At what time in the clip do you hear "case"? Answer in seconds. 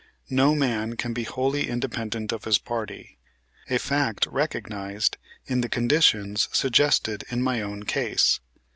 7.83-8.39